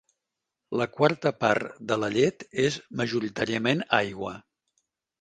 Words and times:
La 0.81 0.87
quarta 0.95 1.33
part 1.43 1.77
de 1.93 1.99
la 2.05 2.11
llet 2.15 2.49
és 2.65 2.81
majoritàriament 3.03 3.89
aigua. 4.03 4.39